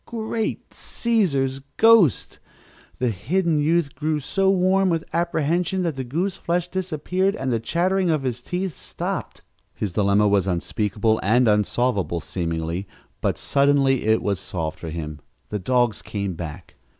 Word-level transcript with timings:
Great 0.07 0.67
Cæsar's 0.71 1.61
ghost! 1.77 2.39
The 2.97 3.09
hidden 3.09 3.59
youth 3.59 3.93
grew 3.93 4.19
so 4.19 4.49
warm 4.49 4.89
with 4.89 5.03
apprehension 5.13 5.83
that 5.83 5.95
the 5.95 6.03
goose 6.03 6.37
flesh 6.37 6.67
disappeared 6.69 7.35
and 7.35 7.51
the 7.51 7.59
chattering 7.59 8.09
of 8.09 8.23
his 8.23 8.41
teeth 8.41 8.75
stopped. 8.75 9.43
His 9.75 9.91
dilemma 9.91 10.27
was 10.27 10.47
unspeakable 10.47 11.19
and 11.21 11.47
unsolvable, 11.47 12.19
seemingly, 12.19 12.87
but 13.21 13.37
suddenly 13.37 14.05
it 14.05 14.23
was 14.23 14.39
solved 14.39 14.79
for 14.79 14.89
him. 14.89 15.19
The 15.49 15.59
dogs 15.59 16.01
came 16.01 16.33
back! 16.33 16.73